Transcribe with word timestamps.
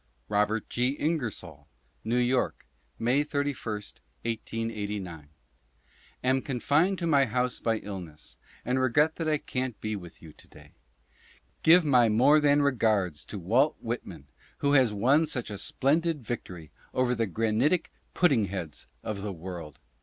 Robert 0.29 0.67
G. 0.67 0.93
Ingersoll: 0.97 1.67
New 2.03 2.17
York, 2.17 2.65
May 2.97 3.23
31, 3.23 3.73
1889. 4.25 5.29
Am 6.23 6.41
confined 6.41 6.97
to 6.97 7.05
my 7.05 7.25
house 7.25 7.59
by 7.59 7.77
illness, 7.77 8.35
and 8.65 8.79
regret 8.79 9.17
that 9.17 9.29
I 9.29 9.37
can't 9.37 9.79
be 9.79 9.95
with 9.95 10.19
you 10.19 10.33
to 10.33 10.47
day. 10.47 10.71
Give 11.61 11.85
my 11.85 12.09
more 12.09 12.39
than 12.39 12.63
regards 12.63 13.23
to 13.25 13.37
Walt 13.37 13.77
Whitman, 13.79 14.25
who 14.57 14.71
has 14.71 14.91
won 14.91 15.27
such 15.27 15.51
a 15.51 15.57
splendid 15.59 16.25
victory 16.25 16.71
over 16.95 17.13
the" 17.13 17.27
granitic 17.37 17.91
pudding 18.15 18.45
heads" 18.45 18.87
of 19.03 19.21
the 19.21 19.31
world. 19.31 19.77